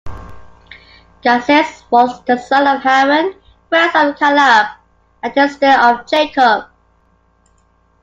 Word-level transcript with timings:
Gazez 1.21 1.83
was 1.91 2.23
the 2.25 2.35
son 2.37 2.65
of 2.65 2.81
Haran, 2.81 3.35
grandson 3.69 4.07
of 4.09 4.17
Caleb, 4.17 4.67
a 5.21 5.29
descendent 5.31 5.79
of 5.83 6.07
Jacob. 6.07 6.69